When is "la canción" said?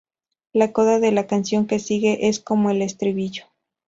1.11-1.67